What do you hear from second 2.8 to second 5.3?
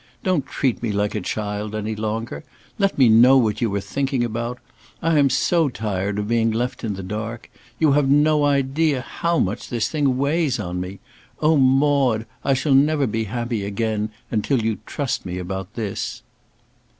me know what you are thinking about! I am